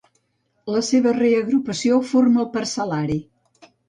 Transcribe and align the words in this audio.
La 0.75 0.79
seva 0.85 1.11
reagrupació 1.17 1.99
forma 2.13 2.41
el 2.45 2.47
parcel·lari. 2.57 3.19